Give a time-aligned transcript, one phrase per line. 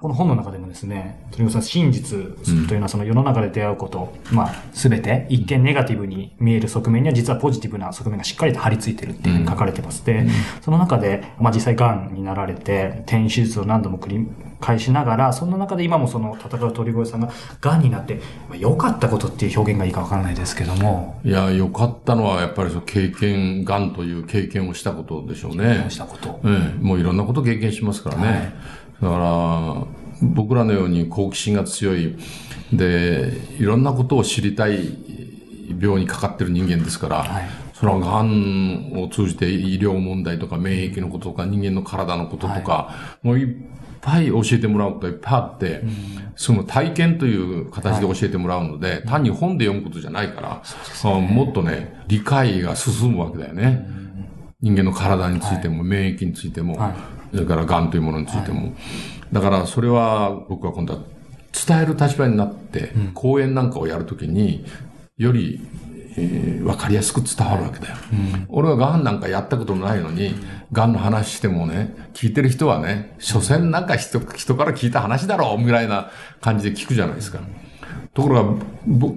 [0.00, 2.18] この本の中でもですね、鳥越さん、真実
[2.68, 10.06] というのはその世の中で出会うこと、うん、まあ、すべて一見ネガティブに見える側面には実はポジティブな側面がしっかりと張り付いてるっていうふうに書かれてます。
[10.06, 10.30] で、うん、
[10.62, 14.28] その中で、まあ実際癌になられて、転移手術を何度も繰り
[14.60, 21.20] 返しながら、そんな中で今もその戦う鳥越さんが癌になって、まあ、良かったことっていう表現がいいかわからないですけども。
[21.24, 25.86] いや、良かったのはやっぱりその経験、癌という経験をしたことでしょうね。
[25.88, 26.38] したこと。
[26.44, 26.78] うん。
[26.82, 28.26] もういろんなこと経験しますからね。
[28.28, 29.86] はいだから、
[30.22, 32.16] 僕らのように好奇心が強い、
[32.72, 34.98] で、いろんなことを知りたい
[35.80, 43.56] 病にかかってる人間ですから、はい、その癌を通じて医療問題とか免疫のこととか人間の体のこととか、はい、もういっ
[44.00, 45.92] ぱい教えてもらうことがいっぱいあって、うん、
[46.36, 50.62] その体験という形で教えてもらうので、はい、単に本で読むことじゃないから、
[51.12, 53.86] ね、もっとね、理解が進むわけだよね。
[53.88, 54.07] うん、
[54.60, 56.78] 人間の体についても、免疫についても、
[57.32, 58.62] それから癌というものについても。
[58.62, 58.72] はい、
[59.32, 61.00] だからそれは僕は今度は
[61.66, 64.64] 伝える立場になって、講演なんかをやるときに、
[65.16, 65.60] より、
[66.16, 67.96] えー、分かりやすく伝わるわけだよ。
[68.12, 70.34] うん、俺は癌なんかやったことないのに、
[70.72, 77.40] 癌の話してもね、聞いてる人はね、所詮なんか人人から聞いた話だろう、みたいな感じで聞くじゃないですか。
[78.14, 78.64] ところが、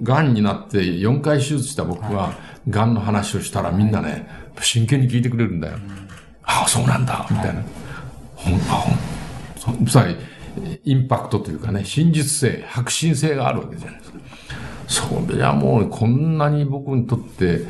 [0.02, 2.34] 癌になって4回手術した僕は、
[2.68, 4.28] 癌の話をしたらみんなね、
[4.60, 5.78] 真剣に聞いてくれるんだよ。
[6.44, 7.62] ああ、そうなんだ、みたいな。
[8.34, 10.16] ほん、ほん、つまり、
[10.84, 14.18] インパクトというかね、真実性、迫真性があるわけじゃないですか。
[14.86, 17.60] それはもう、こんなに僕にとって、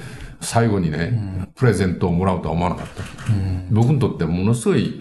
[0.41, 2.86] 最後にね、うん、プレゼントをもらうとは思わなかっ
[3.26, 3.32] た。
[3.32, 5.00] うん、僕にとってものすごい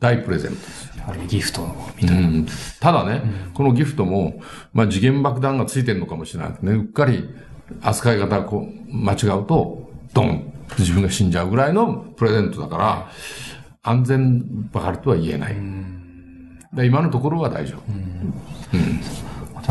[0.00, 0.97] 大プレゼントです。
[1.08, 1.66] あるギフト
[2.00, 2.28] みたいな。
[2.28, 2.46] うん、
[2.80, 3.22] ただね、
[3.54, 4.40] このギフトも、
[4.74, 6.72] まあ次元爆弾がついてるのかもしれないね。
[6.72, 7.28] うっかり
[7.80, 13.08] 扱い方こう間違うと、ドン自分が死んじゃうぐらいのプレゼントだから、
[13.82, 15.56] 安全ばかりとは言えない。
[16.74, 17.82] で今のところは大丈夫。
[18.76, 19.00] うん、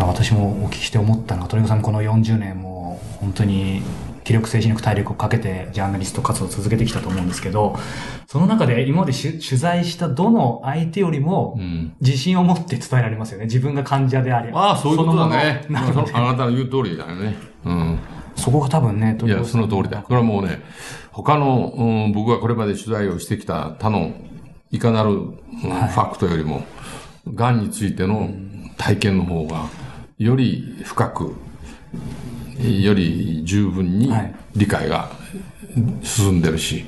[0.07, 3.83] 私もお聞きして思ったのは、鳥越さんこの40年も本当に
[4.27, 7.77] 気力、精神力、体力をかけてジャーナリスト活動を続けてきたと思うんですけど、
[8.27, 11.57] その中で今まで取材したどの相手よりも
[12.01, 13.45] 自信を持って伝えられますよね。
[13.45, 14.51] 自分が患者であり。
[14.53, 15.66] ああ、そういうことだね。
[15.71, 17.37] あなたの言う通りだよね。
[17.63, 17.99] うん。
[18.35, 19.99] そこが多分ね、いや、その通りだ。
[19.99, 20.61] これはもうね、
[21.13, 24.11] 他の、うん、僕がこれまで取材をしてきた他の
[24.71, 26.63] いかなる、うん、ファクトよりも、
[27.33, 28.29] 癌についての
[28.77, 29.69] 体験の方が、
[30.17, 31.35] より深く、
[32.59, 34.12] より十分に
[34.56, 35.12] 理解が
[36.03, 36.85] 進んでるし、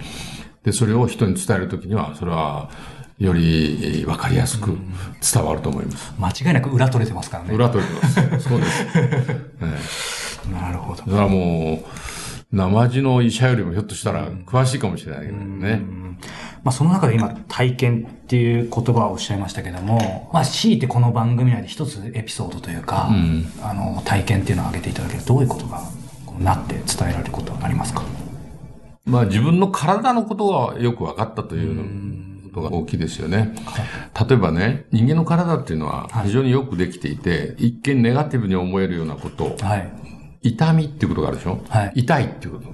[0.63, 2.69] で、それを人に伝えるときには、それは、
[3.19, 4.77] より分かりやすく
[5.33, 6.13] 伝わると思います。
[6.17, 7.53] 間違いなく裏取れてますからね。
[7.53, 8.49] 裏取れてます。
[8.49, 8.85] そうです。
[10.47, 11.03] ね、 なるほど。
[11.03, 12.18] それはもう、
[12.51, 15.81] 生地の医者よりもひょっとしたら詳しいかもしれないけどね。
[16.63, 25.81] まあ、その中で今、体験っていう言葉をおっしゃいましたけども、まあ、強いてこの番組内で一つエピソードというか、うん、あの、体験っていうのを挙げていただけると、どういうことが
[26.39, 28.03] なって伝えられることはありますか？
[29.05, 33.55] まあ、自分の体のことがよく分かったということが大きいですよね。
[34.27, 39.89] 例えばね、人間の体っていうのは非常によくできていて、はい、一見ネガティブに思えるようなこと、はい、
[40.41, 42.73] 痛みっていうことがあるでしょ、はい、痛いっていうこと。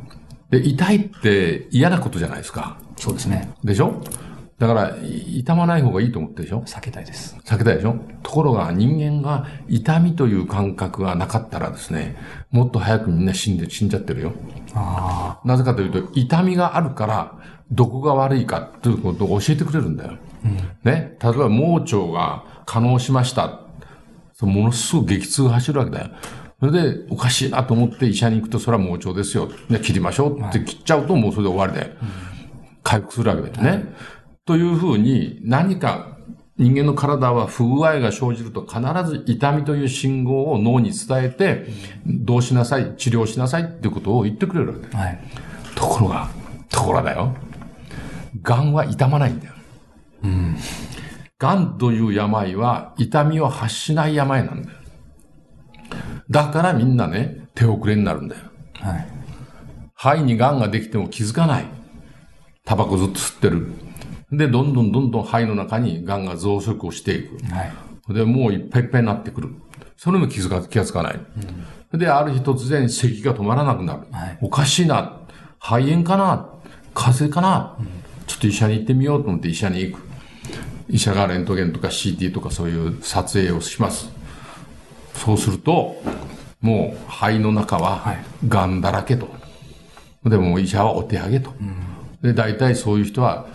[0.50, 2.78] で、痛いって嫌なことじゃないですか。
[2.98, 3.54] そうですね。
[3.64, 4.02] でしょ？
[4.58, 6.62] だから、痛まない方がいいと思ってでしょ？
[6.62, 7.36] 避けたいです。
[7.44, 7.98] 避けたいでしょ？
[8.24, 12.16] ところが人間が痛みという感覚がなかったらですね、
[12.52, 14.32] もっと早くみんな死んで、死んじゃってるよ。
[14.74, 17.34] あなぜかというと、痛みがあるから、
[17.72, 20.14] どこが悪いかということを教えてくれるんだよ。
[20.46, 21.18] うん、ね？
[21.22, 23.62] 例えば、盲腸が可能しました。
[24.42, 26.12] ものすごく激痛が走るわけだよ。
[26.66, 29.52] それで、おかしいなと思って医者に行くと、それは盲腸ですよ。
[29.70, 31.96] ね、切りましょうって切っちゃうと、もうそれで終わりで、
[32.82, 33.70] 回復するわけだよね。
[33.70, 33.86] はい、
[34.46, 36.18] というふうに、何か
[36.58, 41.68] 人間の体は不具合が生じると必ず痛みという信号を脳に伝えて、
[42.08, 44.98] どうしなさい、治療しなさいっていうことを言ってくれるわけだよ。
[44.98, 45.20] はい、
[45.76, 46.30] ところが、
[46.70, 47.36] ところだよ。
[48.42, 49.54] 癌は痛まないんだよ。
[50.24, 50.56] うん、
[51.38, 54.78] 癌という病は痛みを発しない病なんだよ。
[56.30, 58.42] だからみんなね、手遅れになるんだよ。
[58.74, 59.08] はい。
[59.94, 61.66] 肺に癌ができても気づかない。
[62.66, 63.72] タバコずっと吸ってる。
[64.32, 67.38] で、どんどんどんどん肺の中に癌が増殖をしていく。
[67.54, 68.14] はい。
[68.14, 69.50] で、もういっぱいいっぱいになってくる。
[69.98, 71.20] それも気づか、気がつかない。
[71.92, 74.02] うん、で、ある日突然咳が止まらなくなる。
[74.12, 75.22] はい、おかしいな。
[75.60, 76.50] 肺炎かな
[76.94, 77.88] 風邪かな、うん、
[78.28, 80.02] ちょっと医者に行ってみようと思って医者に行く。
[80.90, 84.12] 医者がレントゲンとか CT とかそういう撮影をします。
[85.16, 85.96] そうすると、
[86.62, 88.16] もう肺の中は
[88.48, 89.30] 癌だらけと。
[90.26, 91.54] でも医者はお手上げと。
[92.22, 93.48] で、大体そういう人は、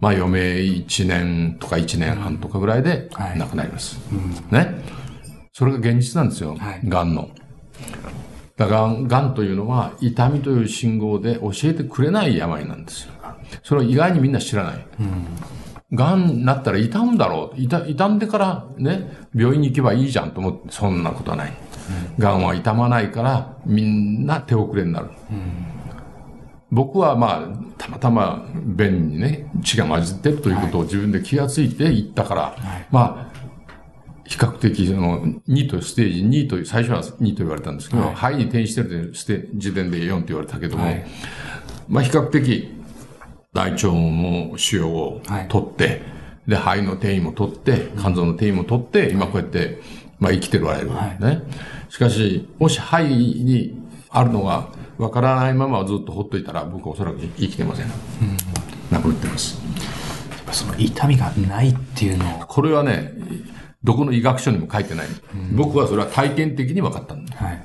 [0.00, 3.98] まあ余命1年とか1年半とかぐらいで亡くなります。
[4.50, 4.74] ね。
[5.52, 6.56] それが現実なんですよ。
[6.84, 7.30] 癌の。
[8.56, 13.12] だから、癌というのは痛みという信号で教えてくれない病なんですよ。
[13.62, 14.86] それは意外にみんな知らない。
[15.96, 17.60] 癌になったら痛むだろう。
[17.60, 21.52] 痛、傷んでからね、病院に行けばいいじゃんと思って、そんなことはない。
[22.18, 25.10] 癌は痛まないから、みんな手遅れになる。
[26.70, 33.36] 僕はまあ、たまたま便にね、血が混じってるということを自分で気がついて行ったから、はい、まあ、
[34.24, 41.06] 比較的、その、2とステージ2という、最初は2と言われたんですけど、はい、肺に転移してるで、時点で4と言われたけども、はい、
[41.88, 42.75] まあ比較的、
[43.56, 46.02] 大腸の腫瘍を取って、
[46.46, 49.80] で、肺の転移も取って、肝臓の転移も取って、今こうやって、
[50.20, 51.42] まあ生きてるわけですね。
[51.88, 54.68] しかし、もし肺にあるのが
[54.98, 57.86] わからないままずっとほっといたら、僕はおそらく生きてません。
[57.86, 57.92] うん、
[58.90, 59.58] 亡くなってます。
[60.52, 63.12] その痛みがないっていうのこれはね、
[63.82, 65.06] どこの医学書にも書いてない。
[65.06, 67.34] うん、僕はそれは体験的に分かったんだ。
[67.36, 67.64] はい。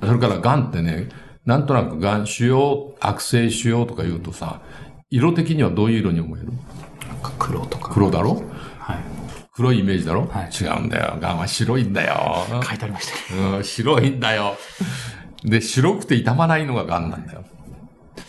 [0.00, 1.08] それから、癌ってね、
[1.46, 4.60] なんとなく癌、腫瘍、悪性腫瘍とか言うとさ、
[5.10, 6.48] 色的にはどういう色に思える？
[7.38, 7.90] 黒とか。
[7.92, 8.42] 黒だろ？
[8.78, 8.98] はい。
[9.52, 11.16] 黒いイメージだろ、はい、違うんだよ。
[11.20, 12.44] 癌は白いんだよ。
[12.64, 13.36] 書いてありました。
[13.56, 14.56] うん、白いんだよ。
[15.44, 17.44] で、白くて傷まないのが癌なんだよ。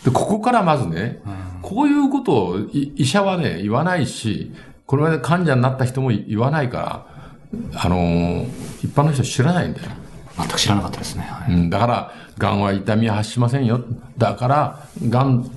[0.04, 4.52] で、ここからまずね、うん、こういうことを医者はね、言わないし、
[4.84, 8.46] これまで患者になった人も言わないから、あのー、
[8.84, 9.90] 一般の人知らないんだよ。
[10.36, 11.22] 全く知らなかったですね。
[11.22, 13.82] はい、うん、だから、癌は痛みは発しませんよ。
[14.18, 15.50] だから、癌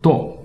[0.00, 0.44] と、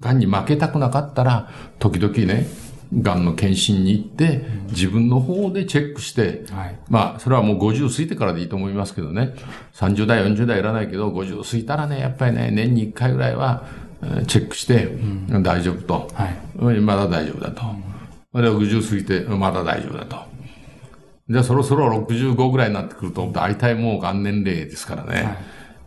[0.00, 2.46] 癌に負けたくなかったら、時々ね、
[2.92, 9.34] 癌の検診に行って、自分の方でチェックして、はい、まあ、それはもう50過ぎてからでいいと思いますけどね、
[9.74, 13.64] 30代、40代いらないけど、50過ぎたらね、やっぱりね、年に1回ぐらいは、
[14.26, 17.62] チェックして、うん、大丈夫と、はい、まだ大丈夫だと。
[18.34, 20.16] うん、で、60過ぎて、まだ大丈夫だと。
[21.28, 25.22] じゃあそろそろ65ぐらいになってくると、大体もう元年齢ですからね。
[25.22, 25.36] はい、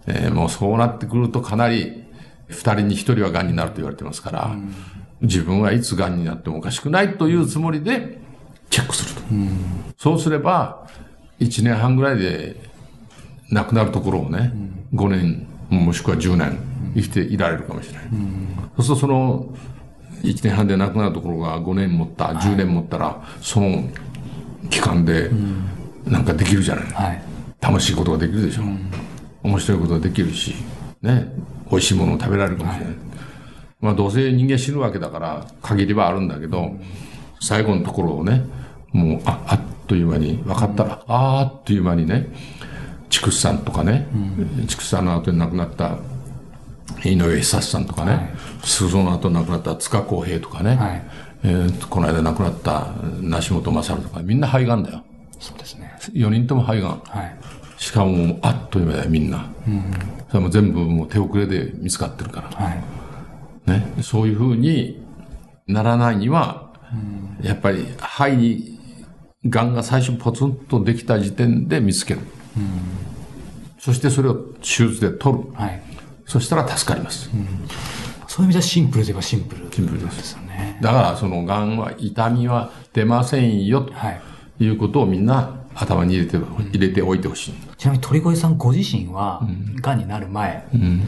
[0.08, 2.04] えー、もうそうなってくるとかなり、
[2.50, 4.74] 二人に一人は癌になると言われてますから、うん、
[5.22, 8.20] 自分はいつ癌になってもおかしくないというつもりで、
[8.70, 9.28] チェックすると。
[9.32, 9.50] うん、
[9.98, 10.88] そうすれば、
[11.40, 12.58] 一年半ぐらいで
[13.50, 14.52] 亡くなるところをね、
[14.92, 16.60] うん、5年、もしくは10年、
[16.96, 18.06] 生きていられるかもしれない。
[18.12, 19.56] うん、そうするとその、
[20.24, 23.84] 1年半で亡くなるところが5年持った、10年持ったら、その
[24.70, 25.30] 期間で、
[26.06, 27.24] なんかできるじゃない、はい、
[27.62, 28.64] 楽しいことができるでしょ。
[28.64, 28.92] うん、
[29.44, 30.56] 面白いことができるし、
[31.02, 31.32] ね、
[31.70, 32.88] 美味しいものを食べられるかもしれない。
[32.88, 32.98] はい、
[33.82, 36.72] まあどうせ人間死ぬわけだから、限りはあるんだけど、
[37.42, 38.44] 最後のところをね、
[38.92, 42.28] もう、あ、あっという間に、分かったら、あっという間にね、
[43.10, 44.08] 畜産とかね、
[44.68, 45.98] 畜産の後に亡くなった
[47.04, 48.30] 井上久さんとかね、はい、
[48.64, 51.04] 鈴の後亡くなった塚公平とかね、はい、
[51.44, 52.88] えー、この間亡くなった
[53.22, 55.04] 梨本勝とか、みんな肺がんだよ。
[55.40, 55.98] そうですね。
[56.14, 57.02] 4人とも肺がん。
[57.06, 57.38] はい。
[57.78, 59.50] しかも、あっという間だよ、みんな。
[59.68, 59.94] うん、
[60.30, 62.50] それも全部もう手遅れで見つかってるから。
[62.50, 62.84] はい。
[63.70, 63.94] ね。
[64.02, 65.02] そういうふうに
[65.68, 68.80] ならないには、うん、やっぱり肺に
[69.46, 72.20] 癌が最初ポツンとできた時点で見つける。
[72.58, 72.66] うん、
[73.78, 75.46] そしてそれを手術で取る。
[75.54, 75.82] はい。
[76.26, 77.30] そしたら助かります。
[77.34, 77.48] うん、
[78.28, 80.49] そういう意味ではシンプルといえばシンプル、シンプルですよね。
[80.82, 83.94] だからその癌は痛みは出ませんよと
[84.60, 84.68] い。
[84.68, 87.54] うことをみんな頭に入れて、入れておいてほしい。
[87.78, 89.42] ちなみに鳥越さんご自身は、
[89.82, 91.06] 癌になる前、うん、例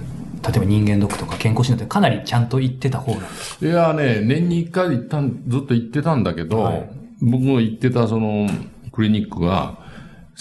[0.55, 6.89] えば人間ドックとか健康診断ってかなりちゃんと言ってた方なんですいやね、年に一回行ったずっと行ってたんだけど、はい、
[7.21, 8.49] 僕も行ってたその
[8.91, 9.79] クリニックが、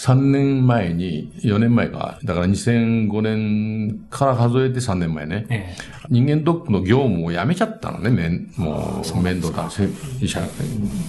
[0.01, 9.69] 3年前に、4年前か、だから2005年から数えて3年前ね、ええ、人間ドックの業務をやめちゃったのね、めんもう面倒だ、
[10.19, 10.41] 医者、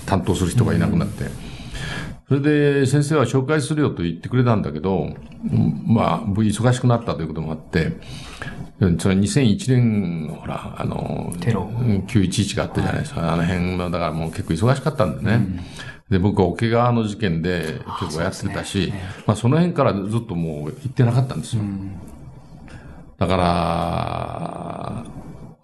[0.05, 1.25] 担当する人がいなくなって。
[2.29, 5.17] それで先生は紹介するよと言ってくれたんだけど、
[5.87, 7.93] まあ、忙しくなったということもあって、
[8.99, 11.63] それ2001年のほら、あの、テロ。
[12.09, 13.23] 911があったじゃないですか。
[13.23, 15.33] はい、あの辺の、だからもう結構忙しかったんでね。
[15.35, 15.61] うん
[16.11, 21.63] で、僕は桶川の事件で結構やってたし、ね、まあその辺からずっともう行ってなかったんですよ。
[21.63, 21.93] うん、
[23.19, 25.05] だから、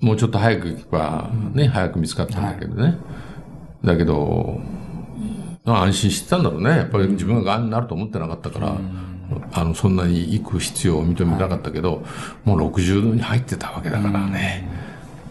[0.00, 2.82] もうちょっと早く行けばね、うん、早く見つかったんだけどね。
[2.82, 2.96] はい、
[3.84, 4.60] だけど、
[5.64, 6.70] 安心してたんだろうね。
[6.70, 8.80] やっぱり自分が癌になると思ってなかったから、うん、
[9.52, 14.66] あの、そんなに行く必要を認めなかったけど、はい、もう60度に入ってたわけだからね。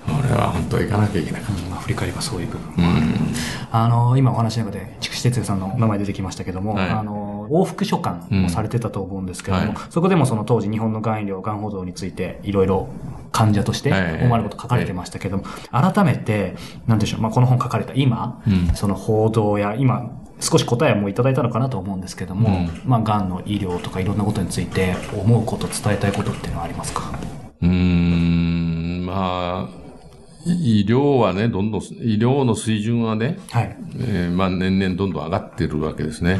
[0.07, 3.33] 俺は本当は行かなきゃいけない、うん、まあ、振り返ればそういう部分、うん、
[3.71, 9.73] あの今お話の中で筑紫哲也さんの名前出てきましたけども、はい、あの往復書簡もされてたと思うんですけども、うん。
[9.73, 12.87] はい、そこでもその当時日本のがん医療がん報道についていろいろ
[13.31, 16.55] 患者として思われること書かれてましたけども、はい、改めて
[16.87, 18.41] なんでしょう、まあ、この本書かれた今、
[18.73, 27.11] その報道や今少し答えもいただいたのかなと思うんですけども、まあ、がんの医療とかいろんなことについて思うこと伝えたいことっていうのはありますか？
[27.61, 29.86] うんまあ
[30.47, 33.77] 医療はね、どんどん、医療の水準はね、はい。
[33.99, 36.39] えー、まあ年々どんどん上がってるわけですね。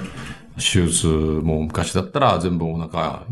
[0.55, 3.23] 手術も昔だったら全部お腹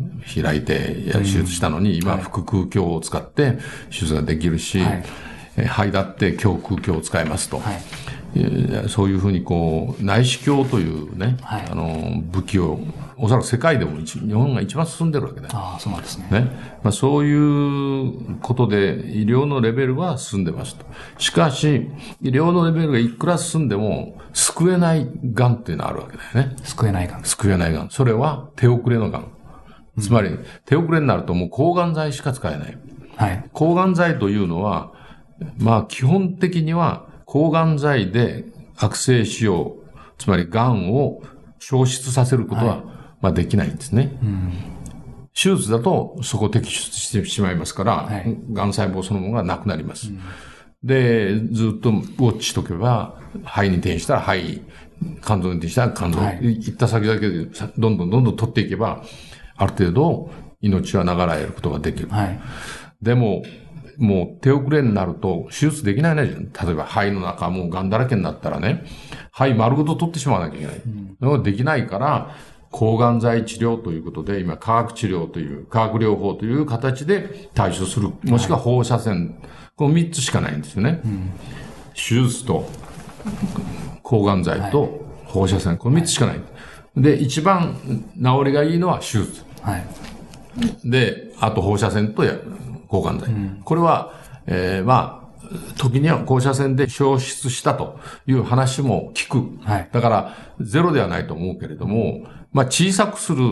[0.41, 3.57] 開いて手術したのに、今腹腔鏡を使って
[3.89, 5.03] 手術ができるし、はい、
[5.67, 7.59] 肺だって胸腔鏡を使いますと。
[7.59, 8.04] はい
[8.89, 12.79] そういうふうにこう、内視鏡というね、はい、あの、武器を、
[13.17, 16.27] おそらく世界でも日本が一番進んでるわけだああ、そうなんですね。
[16.31, 16.39] ね。
[16.83, 20.85] まあそういうことで医療のレベルは進んでますと。
[21.17, 21.89] しかし、
[22.21, 26.55] 医療のレベルがいくら進んでも、救えない癌っていうのはあるわけだよね。
[26.63, 27.87] 救えない癌救えない癌。
[27.89, 29.25] それは手遅れの癌。
[30.01, 32.77] つまり、手遅れになるともう抗がん剤しか使えない。
[33.15, 33.49] はい。
[33.53, 34.91] 抗がん剤というのは、
[35.57, 38.45] まあ基本的には、抗がん剤で
[38.77, 39.73] 悪性腫瘍、
[40.17, 41.21] つまり癌を
[41.59, 42.83] 消失させることは、はい、
[43.19, 44.17] まあできないんですね。
[44.23, 44.53] うん、
[45.33, 50.11] 手術だとそこを摘出してしまいますから、はい、癌細胞そのものがなくなります。
[50.11, 50.21] うん、
[50.81, 54.61] で、ずっとウォッチしとけば、肺に転したら肺、
[55.21, 59.03] 肝臓に転したら肝臓、はい、行った先だけでどんどんどんどん取っていけば、
[59.57, 62.07] ある程度命は流れることができる。
[62.07, 62.39] はい、
[63.01, 63.43] でも、
[63.97, 66.23] もう手遅れになると手術できないね。
[66.23, 68.85] 例えば肺の中もう癌だらけになったらね、
[69.31, 70.81] 肺丸ごと取ってしまわなきゃいけない。
[71.21, 72.35] うん、できないから、
[72.71, 78.09] 抗がん剤治療ということで、今化学治療という、化学療法という形で対処する。
[78.23, 79.35] もしくは放射線。
[79.77, 81.01] この3つしかないんですよね。
[81.05, 81.31] うん、
[81.93, 82.67] 手術と、
[84.03, 85.77] 抗がん剤と放射線。
[85.77, 86.41] この3つしかない。
[86.97, 87.77] で、一番
[88.15, 89.43] 治りがいいのは手術。
[89.61, 89.85] はい、
[90.83, 92.35] で、あと放射線とや
[92.95, 93.29] 抗がん剤。
[93.29, 94.13] うん、これは、
[94.47, 95.25] えー、まあ、
[95.77, 99.63] 時には放射線で消失したという話も聞く。
[99.63, 103.43] はい、だから、ゼロではないと思うけれども、まあ、小さくする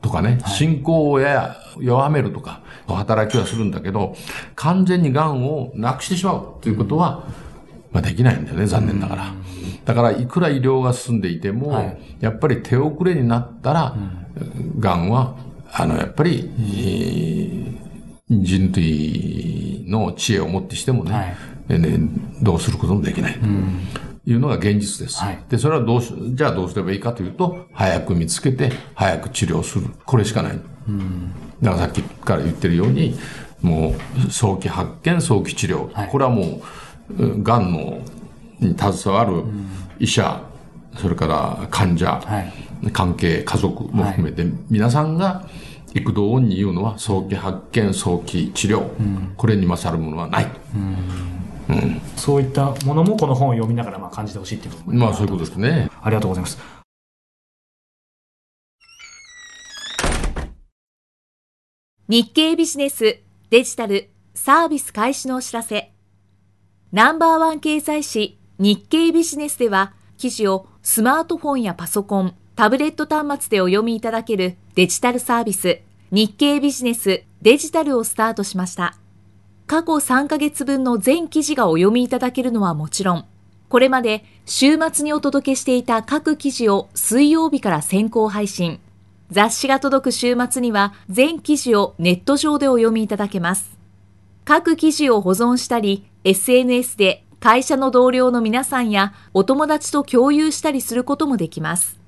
[0.00, 4.14] とかね、進行をやや弱めるとか、働きはするんだけど、
[4.54, 7.24] 完全に癌をなくしてしまうということは、
[7.92, 9.34] まあ、できないんだよね、残念ながら。
[9.84, 13.96] だから、いくら医療が進んでいても、はい、やっぱり手遅れになったら、
[14.78, 15.36] 癌は、
[15.72, 17.81] あの、やっぱり、えー
[18.40, 21.36] 人類の知恵をもってしてもね、
[21.68, 21.98] はい、ね
[22.40, 23.34] どうすることもできない。
[23.34, 25.20] というのが現実です。
[25.20, 29.86] はい、で、それはどうし、じゃあどうすればいいかというと、早く見つけて、早く治療する。
[30.06, 30.60] これしかない。
[31.60, 33.18] だからさっきから言ってるように、
[33.60, 33.94] も
[34.26, 35.92] う、早期発見、早期治療。
[35.92, 36.62] はい、これはも
[37.18, 37.98] う、癌の、
[38.60, 39.44] に携わる
[39.98, 40.42] 医者、
[40.96, 42.22] それから患者、
[42.92, 45.48] 関係、家族も含めて、皆さんが、
[45.94, 55.90] 幾度に言うのは早期発見、早期治療、うん、これに勝るものはない、うんうん、そういったものもこの本を読みながらまあ感じてほしいっていうことまあそういうことですね。
[56.02, 56.58] ありがとうございます。
[62.08, 63.20] 日経ビジネス
[63.50, 65.92] デジタルサービス開始のお知らせ。
[66.90, 75.80] ナンバーワン経済誌日経ビジネスでは記事をスマートフォンやパソコン、タブレット端末でお読みいただけるデジタルサービス
[76.10, 78.96] 日経ビジネスデジタルをスタートしました。
[79.66, 83.24] 過去3ヶ月分の全記事がお読みいただけるのはもちろん、
[83.70, 88.80] これまで週末にお届けしていた各記事を水曜日から先行配信。
[89.30, 93.78] 雑誌が届く週末には全記事をネット上でお読みいただけます。
[94.44, 102.01] 各記事を保存したり、SNS で会社の同僚の皆さんやお友達と共有したりすることもできます。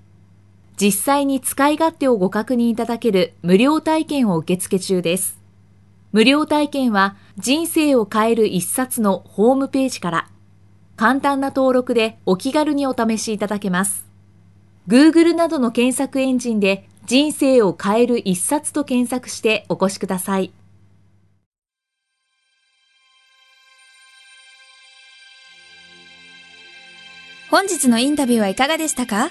[0.81, 5.39] 実際に使い勝手をご確認いただける無料体験を受付中です。
[6.13, 10.29] 無料体験は人生を変える一冊のホームページから
[10.97, 14.07] 簡単な登録でお気軽にお試しいただけます。
[14.87, 20.53] Google などの検索エンジンで人生を変える一冊と検索してお越しください。
[27.51, 29.31] 本日のインタビューはいかがでしたか？